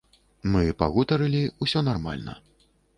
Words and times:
Мы 0.55 0.63
пагутарылі, 0.79 1.43
усё 1.67 1.87
нармальна. 1.93 2.33